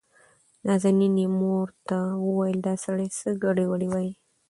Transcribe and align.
نازنين 0.65 1.13
يې 1.21 1.27
مور 1.39 1.67
ته 1.87 1.97
وويل 2.25 2.57
دا 2.67 2.73
سړى 2.85 3.07
څه 3.17 3.27
ګډې 3.43 3.65
وډې 3.67 3.87
وايي. 3.91 4.13